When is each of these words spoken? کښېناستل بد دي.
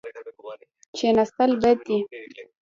کښېناستل 0.95 1.51
بد 1.61 1.77
دي. 1.87 1.97